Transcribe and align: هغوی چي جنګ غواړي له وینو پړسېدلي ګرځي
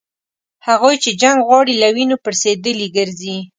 هغوی 0.67 0.95
چي 1.03 1.09
جنګ 1.21 1.37
غواړي 1.47 1.73
له 1.81 1.87
وینو 1.95 2.17
پړسېدلي 2.23 2.87
ګرځي 2.97 3.37